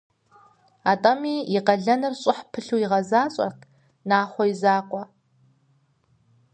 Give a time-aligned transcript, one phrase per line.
[0.91, 3.59] Атӏэми и къалэныр щӏыхь пылъу игъэзащӏэрт
[4.09, 5.03] Нахъуэ и закъуэ.